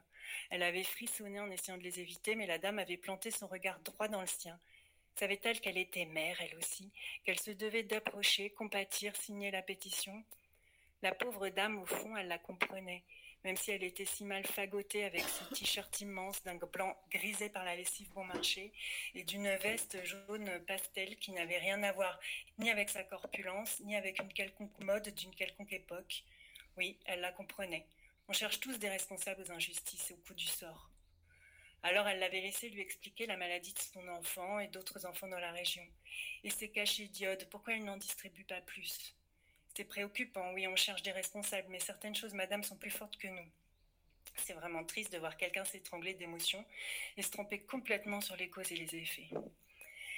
Elle 0.51 0.63
avait 0.63 0.85
frissonné 0.85 1.41
en 1.41 1.51
essayant 1.51 1.77
de 1.77 1.83
les 1.83 1.99
éviter, 1.99 2.37
mais 2.37 2.47
la 2.47 2.59
dame 2.59 2.79
avait 2.79 2.97
planté 2.97 3.33
son 3.33 3.49
regard 3.49 3.81
droit 3.81 4.07
dans 4.07 4.21
le 4.21 4.29
sien. 4.29 4.59
Savait-elle 5.17 5.61
qu'elle 5.61 5.79
était 5.79 6.07
mère, 6.07 6.41
elle 6.41 6.57
aussi, 6.57 6.93
qu'elle 7.25 7.39
se 7.39 7.51
devait 7.51 7.83
d'approcher, 7.83 8.51
compatir, 8.51 9.15
signer 9.17 9.51
la 9.51 9.63
pétition? 9.63 10.25
La 11.03 11.15
pauvre 11.15 11.49
dame, 11.49 11.79
au 11.79 11.87
fond, 11.87 12.17
elle 12.17 12.29
la 12.29 12.39
comprenait 12.39 13.03
même 13.45 13.57
si 13.57 13.71
elle 13.71 13.85
était 13.85 14.07
si 14.07 14.25
mal 14.25 14.45
fagotée 14.47 15.05
avec 15.05 15.23
ce 15.23 15.45
t-shirt 15.55 16.01
immense 16.01 16.43
d'un 16.43 16.57
blanc 16.57 16.97
grisé 17.11 17.51
par 17.51 17.65
la 17.65 17.77
lessive 17.77 18.11
bon 18.13 18.25
marché 18.25 18.73
et 19.15 19.23
d'une 19.23 19.55
veste 19.57 20.03
jaune 20.05 20.65
pastel 20.67 21.17
qui 21.17 21.33
n'avait 21.33 21.59
rien 21.59 21.83
à 21.83 21.93
voir 21.93 22.19
ni 22.59 22.71
avec 22.71 22.89
sa 22.89 23.05
corpulence, 23.05 23.81
ni 23.81 23.97
avec 23.97 24.19
une 24.21 24.33
quelconque 24.33 24.79
mode 24.81 25.09
d'une 25.11 25.35
quelconque 25.35 25.73
époque. 25.73 26.25
Oui, 26.77 26.99
elle 27.05 27.21
la 27.21 27.33
comprenait. 27.33 27.87
On 28.29 28.33
cherche 28.33 28.61
tous 28.61 28.79
des 28.79 28.89
responsables 28.89 29.43
aux 29.43 29.53
injustices 29.53 30.11
et 30.11 30.15
au 30.15 30.17
coup 30.19 30.35
du 30.35 30.47
sort. 30.47 30.91
Alors 31.83 32.09
elle 32.09 32.19
l'avait 32.19 32.41
laissé 32.41 32.71
lui 32.71 32.81
expliquer 32.81 33.27
la 33.27 33.37
maladie 33.37 33.75
de 33.75 33.79
son 33.79 34.09
enfant 34.09 34.59
et 34.59 34.69
d'autres 34.69 35.05
enfants 35.05 35.29
dans 35.29 35.39
la 35.39 35.53
région. 35.53 35.87
Et 36.43 36.49
ces 36.49 36.71
cachets 36.71 37.09
d'iode, 37.09 37.47
pourquoi 37.51 37.75
il 37.75 37.85
n'en 37.85 37.99
distribue 37.99 38.45
pas 38.45 38.63
plus? 38.63 39.15
C'est 39.77 39.85
préoccupant, 39.85 40.53
oui, 40.53 40.67
on 40.69 40.77
cherche 40.77 41.03
des 41.03 41.13
responsables, 41.13 41.69
mais 41.69 41.81
certaines 41.81 42.15
choses, 42.15 42.33
madame, 42.35 42.63
sont 42.63 42.77
plus 42.77 42.91
fortes 42.91 43.17
que 43.17 43.29
nous. 43.29 43.51
C'est 44.37 44.53
vraiment 44.53 44.85
triste 44.85 45.13
de 45.13 45.19
voir 45.19 45.37
quelqu'un 45.37 45.65
s'étrangler 45.65 46.15
d'émotion 46.15 46.65
et 47.17 47.23
se 47.23 47.31
tromper 47.31 47.61
complètement 47.61 48.21
sur 48.21 48.37
les 48.37 48.51
causes 48.51 48.73
et 48.73 48.77
les 48.77 48.97
effets. 48.97 49.29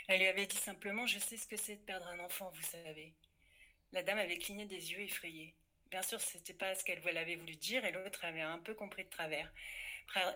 Elle 0.08 0.20
lui 0.20 0.26
avait 0.26 0.46
dit 0.46 0.56
simplement 0.56 1.06
Je 1.06 1.18
sais 1.18 1.36
ce 1.36 1.46
que 1.46 1.56
c'est 1.56 1.76
de 1.76 1.80
perdre 1.80 2.06
un 2.06 2.20
enfant, 2.20 2.50
vous 2.54 2.62
savez. 2.62 3.12
La 3.92 4.02
dame 4.02 4.18
avait 4.18 4.38
cligné 4.38 4.66
des 4.66 4.92
yeux 4.92 5.00
effrayés. 5.00 5.54
Bien 5.90 6.02
sûr, 6.02 6.20
ce 6.20 6.36
n'était 6.36 6.54
pas 6.54 6.74
ce 6.74 6.84
qu'elle 6.84 7.16
avait 7.16 7.36
voulu 7.36 7.56
dire 7.56 7.84
et 7.84 7.92
l'autre 7.92 8.24
avait 8.24 8.40
un 8.40 8.58
peu 8.58 8.74
compris 8.74 9.04
de 9.04 9.10
travers. 9.10 9.50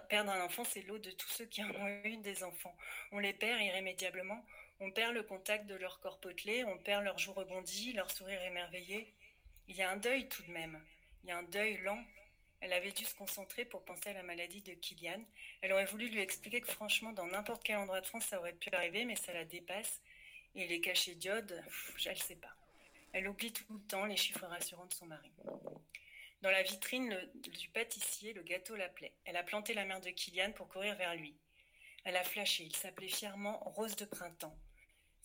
Perdre 0.08 0.32
un 0.32 0.44
enfant, 0.44 0.64
c'est 0.64 0.82
l'eau 0.82 0.98
de 0.98 1.10
tous 1.12 1.28
ceux 1.28 1.46
qui 1.46 1.62
en 1.62 1.70
ont 1.70 1.88
eu 2.04 2.16
des 2.18 2.42
enfants. 2.42 2.76
On 3.12 3.18
les 3.18 3.32
perd 3.32 3.60
irrémédiablement, 3.60 4.44
on 4.80 4.90
perd 4.90 5.14
le 5.14 5.22
contact 5.22 5.66
de 5.66 5.74
leur 5.74 6.00
corps 6.00 6.18
potelé, 6.18 6.64
on 6.64 6.78
perd 6.78 7.04
leurs 7.04 7.18
joues 7.18 7.34
rebondies, 7.34 7.92
leur 7.92 8.10
sourire 8.10 8.42
émerveillé. 8.42 9.14
Il 9.68 9.76
y 9.76 9.82
a 9.82 9.90
un 9.90 9.96
deuil 9.96 10.28
tout 10.28 10.42
de 10.42 10.50
même. 10.50 10.82
Il 11.22 11.28
y 11.28 11.32
a 11.32 11.38
un 11.38 11.42
deuil 11.42 11.76
lent. 11.78 12.02
Elle 12.60 12.72
avait 12.72 12.92
dû 12.92 13.04
se 13.04 13.14
concentrer 13.14 13.64
pour 13.64 13.84
penser 13.84 14.10
à 14.10 14.14
la 14.14 14.22
maladie 14.22 14.62
de 14.62 14.72
Kylian. 14.72 15.22
Elle 15.60 15.72
aurait 15.72 15.84
voulu 15.84 16.08
lui 16.08 16.20
expliquer 16.20 16.60
que 16.60 16.70
franchement, 16.70 17.12
dans 17.12 17.26
n'importe 17.26 17.62
quel 17.62 17.76
endroit 17.76 18.00
de 18.00 18.06
France, 18.06 18.26
ça 18.26 18.38
aurait 18.38 18.54
pu 18.54 18.70
arriver, 18.72 19.04
mais 19.04 19.16
ça 19.16 19.32
la 19.32 19.44
dépasse. 19.44 20.00
Et 20.54 20.66
les 20.66 20.80
cachets 20.80 21.14
d'iode, 21.14 21.62
je 21.96 22.10
ne 22.10 22.14
sais 22.14 22.36
pas. 22.36 22.54
Elle 23.12 23.28
oublie 23.28 23.52
tout 23.52 23.64
le 23.72 23.80
temps 23.86 24.06
les 24.06 24.16
chiffres 24.16 24.46
rassurants 24.46 24.86
de 24.86 24.94
son 24.94 25.06
mari. 25.06 25.30
Dans 26.42 26.50
la 26.50 26.62
vitrine 26.62 27.18
du 27.34 27.68
pâtissier, 27.68 28.32
le 28.32 28.42
gâteau 28.42 28.76
l'appelait. 28.76 29.12
Elle 29.24 29.36
a 29.36 29.42
planté 29.42 29.74
la 29.74 29.84
mère 29.84 30.00
de 30.00 30.10
Kylian 30.10 30.52
pour 30.52 30.68
courir 30.68 30.96
vers 30.96 31.14
lui. 31.14 31.36
Elle 32.04 32.16
a 32.16 32.24
flashé. 32.24 32.64
Il 32.64 32.74
s'appelait 32.74 33.08
fièrement 33.08 33.58
Rose 33.66 33.96
de 33.96 34.06
Printemps. 34.06 34.56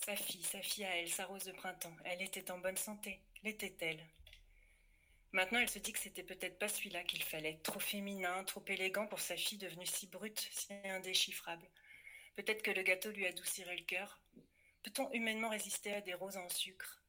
Sa 0.03 0.15
fille, 0.15 0.43
sa 0.43 0.61
fille 0.61 0.85
à 0.85 0.97
elle, 0.97 1.09
sa 1.09 1.25
rose 1.25 1.45
de 1.45 1.51
printemps, 1.51 1.95
elle 2.03 2.21
était 2.21 2.51
en 2.51 2.59
bonne 2.59 2.77
santé, 2.77 3.19
l'était-elle? 3.43 4.05
Maintenant, 5.31 5.59
elle 5.59 5.69
se 5.69 5.79
dit 5.79 5.93
que 5.93 5.99
c'était 5.99 6.23
peut-être 6.23 6.59
pas 6.59 6.67
celui-là 6.67 7.03
qu'il 7.03 7.23
fallait, 7.23 7.59
trop 7.63 7.79
féminin, 7.79 8.43
trop 8.43 8.63
élégant 8.67 9.07
pour 9.07 9.19
sa 9.19 9.35
fille 9.35 9.57
devenue 9.57 9.85
si 9.85 10.07
brute, 10.07 10.47
si 10.51 10.73
indéchiffrable. 10.85 11.67
Peut-être 12.35 12.61
que 12.61 12.71
le 12.71 12.83
gâteau 12.83 13.11
lui 13.11 13.25
adoucirait 13.25 13.75
le 13.75 13.83
cœur. 13.83 14.21
Peut-on 14.83 15.11
humainement 15.11 15.49
résister 15.49 15.93
à 15.93 16.01
des 16.01 16.13
roses 16.13 16.37
en 16.37 16.49
sucre? 16.49 17.01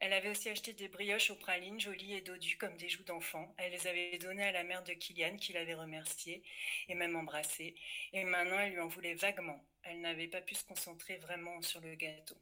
Elle 0.00 0.12
avait 0.12 0.28
aussi 0.30 0.48
acheté 0.48 0.72
des 0.74 0.86
brioches 0.86 1.30
aux 1.30 1.36
pralines, 1.36 1.80
jolies 1.80 2.14
et 2.14 2.20
dodues 2.20 2.56
comme 2.56 2.76
des 2.76 2.88
joues 2.88 3.02
d'enfant. 3.02 3.52
Elle 3.58 3.72
les 3.72 3.86
avait 3.88 4.18
données 4.18 4.44
à 4.44 4.52
la 4.52 4.62
mère 4.62 4.84
de 4.84 4.92
Kylian, 4.92 5.36
qui 5.38 5.52
l'avait 5.52 5.74
remerciée 5.74 6.44
et 6.86 6.94
même 6.94 7.16
embrassée. 7.16 7.74
Et 8.12 8.22
maintenant, 8.22 8.60
elle 8.60 8.74
lui 8.74 8.80
en 8.80 8.86
voulait 8.86 9.14
vaguement. 9.14 9.64
Elle 9.90 10.00
n'avait 10.02 10.28
pas 10.28 10.42
pu 10.42 10.54
se 10.54 10.64
concentrer 10.64 11.16
vraiment 11.16 11.62
sur 11.62 11.80
le 11.80 11.94
gâteau. 11.94 12.36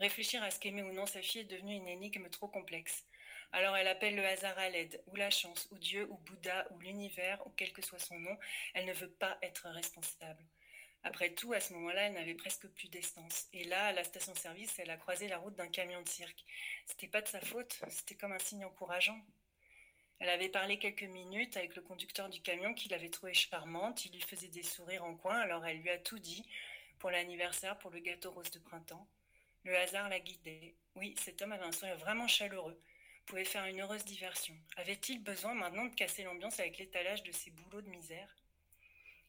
Réfléchir 0.00 0.42
à 0.42 0.50
ce 0.50 0.58
qu'aimait 0.58 0.82
ou 0.82 0.92
non 0.92 1.06
sa 1.06 1.22
fille 1.22 1.42
est 1.42 1.44
devenu 1.44 1.74
une 1.74 1.86
énigme 1.86 2.28
trop 2.28 2.48
complexe. 2.48 3.06
Alors 3.52 3.76
elle 3.76 3.86
appelle 3.86 4.16
le 4.16 4.26
hasard 4.26 4.58
à 4.58 4.68
l'aide, 4.68 5.00
ou 5.06 5.14
la 5.14 5.30
chance, 5.30 5.68
ou 5.70 5.78
Dieu, 5.78 6.08
ou 6.10 6.16
Bouddha, 6.16 6.66
ou 6.72 6.80
l'univers, 6.80 7.46
ou 7.46 7.50
quel 7.50 7.72
que 7.72 7.82
soit 7.82 8.00
son 8.00 8.18
nom. 8.18 8.36
Elle 8.74 8.86
ne 8.86 8.92
veut 8.92 9.10
pas 9.10 9.38
être 9.42 9.68
responsable. 9.68 10.44
Après 11.04 11.34
tout, 11.34 11.52
à 11.52 11.60
ce 11.60 11.72
moment-là, 11.74 12.06
elle 12.06 12.14
n'avait 12.14 12.34
presque 12.34 12.66
plus 12.68 12.88
d'essence. 12.88 13.46
Et 13.52 13.64
là, 13.64 13.86
à 13.86 13.92
la 13.92 14.02
station-service, 14.02 14.78
elle 14.78 14.90
a 14.90 14.96
croisé 14.96 15.28
la 15.28 15.38
route 15.38 15.54
d'un 15.54 15.68
camion 15.68 16.02
de 16.02 16.08
cirque. 16.08 16.44
C'était 16.86 17.08
pas 17.08 17.22
de 17.22 17.28
sa 17.28 17.40
faute, 17.40 17.80
c'était 17.90 18.16
comme 18.16 18.32
un 18.32 18.38
signe 18.38 18.64
encourageant. 18.64 19.20
Elle 20.18 20.28
avait 20.28 20.48
parlé 20.48 20.78
quelques 20.78 21.02
minutes 21.02 21.56
avec 21.56 21.74
le 21.74 21.82
conducteur 21.82 22.28
du 22.28 22.40
camion 22.40 22.74
qui 22.74 22.88
l'avait 22.88 23.10
trouvée 23.10 23.34
charmante. 23.34 24.04
Il 24.04 24.12
lui 24.12 24.20
faisait 24.20 24.48
des 24.48 24.62
sourires 24.62 25.04
en 25.04 25.16
coin, 25.16 25.36
alors 25.38 25.66
elle 25.66 25.78
lui 25.78 25.90
a 25.90 25.98
tout 25.98 26.18
dit 26.18 26.46
pour 26.98 27.10
l'anniversaire, 27.10 27.76
pour 27.78 27.90
le 27.90 27.98
gâteau 27.98 28.30
rose 28.30 28.50
de 28.50 28.60
printemps. 28.60 29.08
Le 29.64 29.76
hasard 29.76 30.08
la 30.08 30.20
guidait. 30.20 30.74
Oui, 30.94 31.14
cet 31.18 31.42
homme 31.42 31.52
avait 31.52 31.64
un 31.64 31.72
sourire 31.72 31.96
vraiment 31.96 32.28
chaleureux, 32.28 32.80
pouvait 33.26 33.44
faire 33.44 33.64
une 33.66 33.80
heureuse 33.80 34.04
diversion. 34.04 34.54
Avait-il 34.76 35.22
besoin 35.22 35.54
maintenant 35.54 35.86
de 35.86 35.94
casser 35.94 36.22
l'ambiance 36.22 36.60
avec 36.60 36.78
l'étalage 36.78 37.22
de 37.24 37.32
ses 37.32 37.50
boulots 37.50 37.82
de 37.82 37.90
misère? 37.90 38.36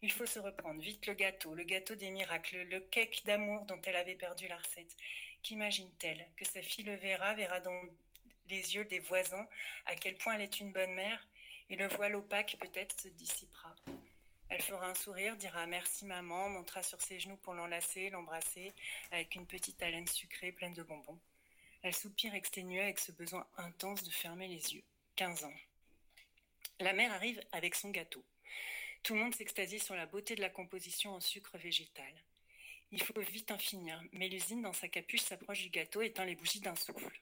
Il 0.04 0.12
faut 0.12 0.26
se 0.26 0.40
reprendre. 0.40 0.82
Vite 0.82 1.08
le 1.08 1.14
gâteau, 1.14 1.56
le 1.56 1.64
gâteau 1.64 1.96
des 1.96 2.10
miracles, 2.10 2.64
le 2.64 2.82
cake 2.82 3.24
d'amour 3.26 3.66
dont 3.66 3.82
elle 3.86 3.96
avait 3.96 4.16
perdu 4.16 4.48
la 4.48 4.58
recette. 4.58 4.96
Qu'imagine-t-elle? 5.44 6.28
Que 6.36 6.46
sa 6.46 6.62
fille 6.62 6.84
le 6.84 6.96
verra, 6.96 7.34
verra 7.36 7.60
dans 7.62 7.82
les 8.50 8.76
yeux 8.76 8.86
des 8.86 9.00
voisins 9.00 9.48
à 9.86 9.96
quel 9.96 10.16
point 10.18 10.36
elle 10.36 10.42
est 10.42 10.60
une 10.60 10.72
bonne 10.72 10.94
mère, 10.94 11.28
et 11.70 11.76
le 11.76 11.88
voile 11.88 12.16
opaque 12.16 12.58
peut-être 12.60 13.00
se 13.00 13.08
dissipera. 13.10 13.76
Elle 14.50 14.62
fera 14.62 14.88
un 14.88 14.96
sourire, 14.96 15.36
dira 15.36 15.66
merci 15.66 16.06
maman, 16.06 16.50
montera 16.50 16.84
sur 16.84 17.02
ses 17.02 17.20
genoux 17.20 17.38
pour 17.38 17.54
l'enlacer, 17.54 18.10
l'embrasser, 18.12 18.74
avec 19.12 19.36
une 19.36 19.48
petite 19.48 19.82
haleine 19.82 20.08
sucrée 20.08 20.52
pleine 20.52 20.74
de 20.74 20.84
bonbons. 20.84 21.20
Elle 21.82 21.96
soupire 21.96 22.36
exténuée 22.36 22.82
avec 22.82 23.00
ce 23.00 23.12
besoin 23.12 23.48
intense 23.58 24.04
de 24.04 24.12
fermer 24.12 24.48
les 24.48 24.76
yeux. 24.76 24.84
15 25.16 25.44
ans. 25.44 25.54
La 26.80 26.94
mère 26.94 27.12
arrive 27.14 27.42
avec 27.52 27.76
son 27.76 27.90
gâteau. 27.90 28.24
Tout 29.04 29.16
le 29.16 29.20
monde 29.20 29.36
s'extasie 29.36 29.80
sur 29.80 29.96
la 29.96 30.06
beauté 30.06 30.36
de 30.36 30.42
la 30.42 30.50
composition 30.50 31.12
en 31.12 31.20
sucre 31.20 31.58
végétal. 31.58 32.14
Il 32.92 33.02
faut 33.02 33.20
vite 33.20 33.52
en 33.52 33.58
finir, 33.58 34.02
mais 34.12 34.30
l'usine 34.30 34.62
dans 34.62 34.74
sa 34.74 34.88
capuche 34.88 35.22
s'approche 35.22 35.64
du 35.64 35.70
gâteau 35.70 36.02
et 36.02 36.08
éteint 36.08 36.26
les 36.26 36.36
bougies 36.36 36.62
d'un 36.62 36.76
souffle. 36.76 37.20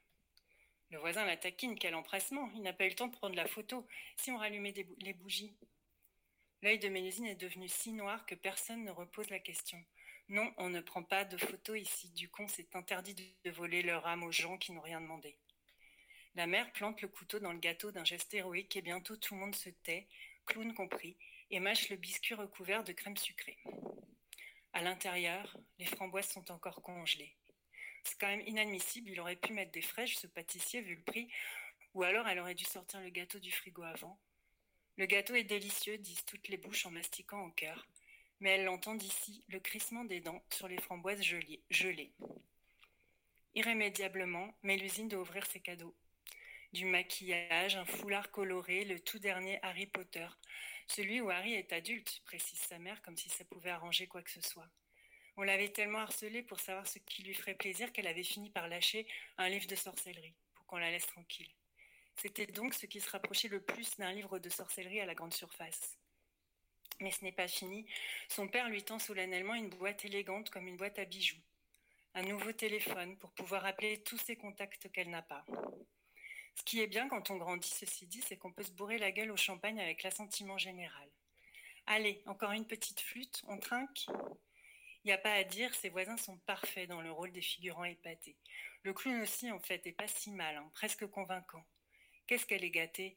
Le 0.91 0.98
voisin 0.98 1.25
la 1.25 1.38
taquine, 1.38 1.79
quel 1.79 1.95
empressement, 1.95 2.51
il 2.53 2.62
n'a 2.62 2.74
pas 2.74 2.86
eu 2.86 2.89
le 2.89 2.95
temps 2.95 3.07
de 3.07 3.15
prendre 3.15 3.36
la 3.36 3.48
photo, 3.48 3.88
si 4.17 4.29
on 4.29 4.38
rallumait 4.38 4.74
les 5.00 5.13
bougies. 5.13 5.55
L'œil 6.62 6.79
de 6.79 6.89
Mélusine 6.89 7.27
est 7.27 7.36
devenu 7.36 7.69
si 7.69 7.93
noir 7.93 8.25
que 8.25 8.36
personne 8.36 8.83
ne 8.83 8.91
repose 8.91 9.29
la 9.29 9.39
question. 9.39 9.81
Non, 10.27 10.53
on 10.57 10.69
ne 10.69 10.81
prend 10.81 11.01
pas 11.01 11.24
de 11.24 11.38
photos 11.38 11.79
ici, 11.79 12.10
du 12.12 12.29
con 12.29 12.48
c'est 12.48 12.75
interdit 12.75 13.15
de 13.43 13.51
voler 13.51 13.81
leur 13.81 14.05
âme 14.05 14.24
aux 14.24 14.31
gens 14.31 14.57
qui 14.57 14.74
n'ont 14.74 14.81
rien 14.81 15.00
demandé. 15.00 15.38
La 16.36 16.45
mère 16.45 16.71
plante 16.74 17.01
le 17.01 17.07
couteau 17.07 17.39
dans 17.39 17.53
le 17.53 17.60
gâteau 17.60 17.91
d'un 17.91 18.05
geste 18.05 18.33
héroïque 18.33 18.75
et 18.75 18.81
bientôt 18.81 19.15
tout 19.15 19.33
le 19.33 19.39
monde 19.39 19.55
se 19.55 19.69
tait, 19.69 20.07
clown 20.45 20.74
compris, 20.74 21.17
et 21.50 21.60
mâche 21.60 21.89
le 21.89 21.95
biscuit 21.95 22.36
recouvert 22.36 22.83
de 22.83 22.91
crème 22.91 23.17
sucrée. 23.17 23.57
À 24.74 24.81
l'intérieur, 24.81 25.57
les 25.79 25.86
framboises 25.86 26.29
sont 26.29 26.51
encore 26.51 26.81
congelées. 26.81 27.36
C'est 28.03 28.20
quand 28.20 28.27
même 28.27 28.41
inadmissible, 28.48 29.10
il 29.10 29.20
aurait 29.20 29.36
pu 29.36 29.53
mettre 29.53 29.72
des 29.72 29.81
fraîches, 29.81 30.17
ce 30.17 30.27
pâtissier, 30.27 30.81
vu 30.81 30.96
le 30.96 31.03
prix, 31.03 31.31
ou 31.93 32.03
alors 32.03 32.27
elle 32.27 32.39
aurait 32.39 32.55
dû 32.55 32.63
sortir 32.63 33.01
le 33.01 33.10
gâteau 33.10 33.39
du 33.39 33.51
frigo 33.51 33.84
avant. 33.84 34.20
Le 34.98 35.05
gâteau 35.05 35.36
est 35.36 35.43
délicieux, 35.43 35.98
disent 35.98 36.25
toutes 36.25 36.48
les 36.48 36.58
bouches 36.58 36.86
en 36.86 36.91
mastiquant 36.91 37.41
en 37.43 37.51
cœur, 37.51 37.88
mais 38.39 38.51
elle 38.51 38.65
l'entend 38.65 38.96
d'ici, 38.96 39.43
le 39.50 39.60
crissement 39.60 40.03
des 40.03 40.20
dents 40.20 40.43
sur 40.51 40.67
les 40.67 40.81
framboises 40.81 41.22
gelées. 41.22 42.12
Irrémédiablement, 43.53 44.53
Mélusine 44.63 45.08
doit 45.08 45.22
ouvrir 45.22 45.46
ses 45.46 45.60
cadeaux. 45.60 45.96
Du 46.74 46.86
maquillage, 46.86 47.75
un 47.75 47.86
foulard 47.86 48.31
coloré, 48.31 48.86
le 48.86 49.00
tout 49.00 49.20
dernier 49.20 49.60
Harry 49.62 49.88
Potter, 49.88 50.27
celui 50.88 51.22
où 51.22 51.29
Harry 51.29 51.53
est 51.53 51.74
adulte, 51.74 52.22
précise 52.25 52.60
sa 52.60 52.79
mère, 52.79 53.01
comme 53.01 53.17
si 53.17 53.29
ça 53.29 53.43
pouvait 53.46 53.70
arranger 53.70 54.08
quoi 54.08 54.22
que 54.22 54.31
ce 54.31 54.41
soit. 54.41 54.70
On 55.38 55.44
l'avait 55.44 55.70
tellement 55.70 56.00
harcelée 56.00 56.44
pour 56.44 56.60
savoir 56.60 56.88
ce 56.88 57.00
qui 57.00 57.24
lui 57.24 57.34
ferait 57.34 57.56
plaisir 57.56 57.92
qu'elle 57.92 58.08
avait 58.08 58.24
fini 58.24 58.50
par 58.50 58.68
lâcher 58.68 59.08
un 59.38 59.50
livre 59.50 59.68
de 59.68 59.76
sorcellerie, 59.76 60.36
pour 60.54 60.66
qu'on 60.66 60.78
la 60.78 60.92
laisse 60.92 61.08
tranquille. 61.08 61.50
C'était 62.16 62.48
donc 62.48 62.74
ce 62.74 62.86
qui 62.86 63.00
se 63.00 63.10
rapprochait 63.10 63.48
le 63.48 63.62
plus 63.62 63.98
d'un 63.98 64.12
livre 64.12 64.40
de 64.40 64.50
sorcellerie 64.50 65.00
à 65.00 65.06
la 65.06 65.16
grande 65.16 65.34
surface. 65.34 65.98
Mais 67.00 67.12
ce 67.12 67.24
n'est 67.24 67.32
pas 67.32 67.48
fini. 67.48 67.86
Son 68.30 68.48
père 68.48 68.70
lui 68.70 68.84
tend 68.84 69.00
solennellement 69.00 69.56
une 69.56 69.70
boîte 69.70 70.06
élégante 70.06 70.50
comme 70.50 70.68
une 70.68 70.78
boîte 70.78 71.00
à 71.00 71.06
bijoux. 71.06 71.42
Un 72.14 72.24
nouveau 72.24 72.52
téléphone 72.52 73.18
pour 73.18 73.32
pouvoir 73.32 73.66
appeler 73.66 74.04
tous 74.04 74.18
ses 74.18 74.36
contacts 74.36 74.92
qu'elle 74.92 75.10
n'a 75.10 75.22
pas. 75.22 75.46
Ce 76.56 76.64
qui 76.64 76.82
est 76.82 76.88
bien 76.88 77.08
quand 77.08 77.32
on 77.32 77.38
grandit, 77.38 77.70
ceci 77.70 78.06
dit, 78.06 78.22
c'est 78.22 78.38
qu'on 78.38 78.52
peut 78.52 78.64
se 78.64 78.72
bourrer 78.72 78.98
la 78.98 79.12
gueule 79.12 79.32
au 79.32 79.38
champagne 79.38 79.80
avec 79.80 80.04
l'assentiment 80.04 80.58
général. 80.58 81.10
Allez, 81.88 82.22
encore 82.28 82.52
une 82.52 82.68
petite 82.68 83.00
flûte, 83.00 83.42
on 83.48 83.58
trinque 83.58 84.06
Il 85.03 85.08
n'y 85.08 85.13
a 85.13 85.17
pas 85.17 85.34
à 85.34 85.43
dire, 85.43 85.74
ses 85.74 85.89
voisins 85.89 86.17
sont 86.17 86.38
parfaits 86.39 86.88
dans 86.88 87.01
le 87.01 87.12
rôle 87.12 87.31
des 87.31 87.41
figurants 87.41 87.86
épatés. 87.86 88.38
Le 88.84 88.93
clown 88.93 89.22
aussi, 89.22 89.50
en 89.51 89.60
fait, 89.60 89.86
est 89.88 89.93
pas 89.93 90.08
si 90.08 90.31
mal, 90.31 90.55
hein, 90.55 90.70
presque 90.74 91.08
convaincant. 91.08 91.65
Qu'est-ce 92.27 92.46
qu'elle 92.46 92.63
est 92.63 92.72
gâtée? 92.72 93.15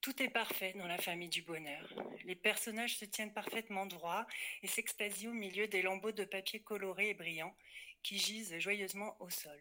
Tout 0.00 0.20
est 0.20 0.30
parfait 0.30 0.72
dans 0.72 0.88
la 0.88 0.98
famille 0.98 1.28
du 1.28 1.42
bonheur. 1.42 1.88
Les 2.24 2.34
personnages 2.34 2.96
se 2.96 3.04
tiennent 3.04 3.32
parfaitement 3.32 3.86
droits 3.86 4.26
et 4.62 4.66
s'extasient 4.66 5.30
au 5.30 5.34
milieu 5.34 5.68
des 5.68 5.80
lambeaux 5.80 6.10
de 6.10 6.24
papier 6.24 6.60
colorés 6.60 7.10
et 7.10 7.14
brillants 7.14 7.56
qui 8.02 8.18
gisent 8.18 8.58
joyeusement 8.58 9.16
au 9.20 9.30
sol. 9.30 9.60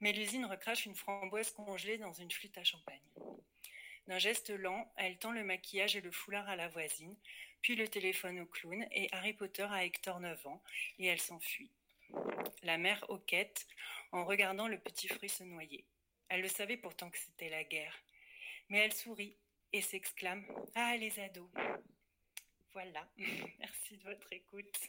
Mélusine 0.00 0.46
recrache 0.46 0.86
une 0.86 0.96
framboise 0.96 1.52
congelée 1.52 1.98
dans 1.98 2.12
une 2.12 2.32
flûte 2.32 2.58
à 2.58 2.64
champagne. 2.64 3.00
D'un 4.08 4.18
geste 4.18 4.48
lent, 4.48 4.90
elle 4.96 5.18
tend 5.18 5.32
le 5.32 5.44
maquillage 5.44 5.94
et 5.94 6.00
le 6.00 6.10
foulard 6.10 6.48
à 6.48 6.56
la 6.56 6.66
voisine, 6.68 7.14
puis 7.60 7.76
le 7.76 7.86
téléphone 7.86 8.40
au 8.40 8.46
clown 8.46 8.86
et 8.90 9.08
Harry 9.12 9.34
Potter 9.34 9.66
à 9.70 9.84
Hector 9.84 10.18
9 10.18 10.46
ans, 10.46 10.62
et 10.98 11.06
elle 11.06 11.20
s'enfuit. 11.20 11.70
La 12.62 12.78
mère 12.78 13.04
hoquette 13.10 13.66
en 14.12 14.24
regardant 14.24 14.66
le 14.66 14.78
petit 14.78 15.08
fruit 15.08 15.28
se 15.28 15.44
noyer. 15.44 15.84
Elle 16.30 16.40
le 16.40 16.48
savait 16.48 16.78
pourtant 16.78 17.10
que 17.10 17.18
c'était 17.18 17.50
la 17.50 17.64
guerre. 17.64 17.94
Mais 18.70 18.78
elle 18.78 18.94
sourit 18.94 19.36
et 19.74 19.82
s'exclame 19.82 20.46
Ah, 20.74 20.96
les 20.96 21.20
ados 21.20 21.50
Voilà, 22.72 23.06
merci 23.58 23.98
de 23.98 24.04
votre 24.04 24.32
écoute. 24.32 24.88